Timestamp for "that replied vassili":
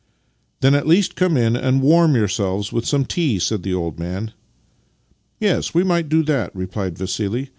6.23-7.49